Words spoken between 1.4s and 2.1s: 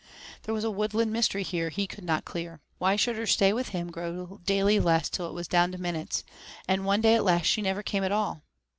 here he could